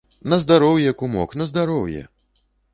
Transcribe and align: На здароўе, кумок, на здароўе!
На 0.31 0.39
здароўе, 0.43 0.95
кумок, 1.03 1.37
на 1.43 1.49
здароўе! 1.53 2.03